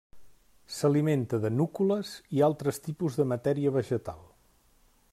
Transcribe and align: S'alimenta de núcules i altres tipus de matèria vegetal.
S'alimenta 0.77 1.39
de 1.43 1.51
núcules 1.59 2.15
i 2.39 2.43
altres 2.49 2.83
tipus 2.89 3.19
de 3.21 3.31
matèria 3.37 3.79
vegetal. 3.81 4.29